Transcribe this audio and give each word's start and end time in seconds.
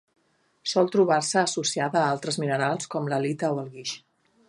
Sol 0.71 0.89
trobar-se 0.95 1.37
associada 1.43 2.01
a 2.01 2.09
altres 2.17 2.41
minerals 2.45 2.93
com 2.95 3.11
l'halita 3.13 3.55
o 3.57 3.65
el 3.67 3.73
guix. 3.77 3.97